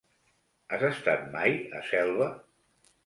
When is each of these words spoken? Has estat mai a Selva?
Has 0.77 0.85
estat 0.87 1.27
mai 1.35 1.55
a 1.81 1.85
Selva? 1.91 2.31